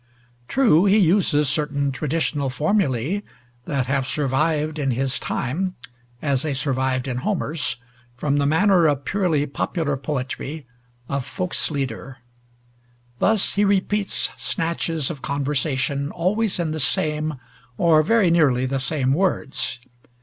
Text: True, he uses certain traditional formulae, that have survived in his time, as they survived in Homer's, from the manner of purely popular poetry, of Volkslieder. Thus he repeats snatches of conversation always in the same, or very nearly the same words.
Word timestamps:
True, 0.47 0.85
he 0.85 0.97
uses 0.97 1.47
certain 1.47 1.91
traditional 1.91 2.49
formulae, 2.49 3.21
that 3.65 3.85
have 3.85 4.07
survived 4.07 4.79
in 4.79 4.89
his 4.89 5.19
time, 5.19 5.75
as 6.23 6.41
they 6.41 6.55
survived 6.55 7.07
in 7.07 7.17
Homer's, 7.17 7.75
from 8.17 8.37
the 8.37 8.47
manner 8.47 8.87
of 8.87 9.05
purely 9.05 9.45
popular 9.45 9.95
poetry, 9.95 10.65
of 11.07 11.23
Volkslieder. 11.27 12.15
Thus 13.19 13.53
he 13.53 13.63
repeats 13.63 14.31
snatches 14.35 15.11
of 15.11 15.21
conversation 15.21 16.09
always 16.09 16.57
in 16.59 16.71
the 16.71 16.79
same, 16.79 17.35
or 17.77 18.01
very 18.01 18.31
nearly 18.31 18.65
the 18.65 18.79
same 18.79 19.13
words. 19.13 19.77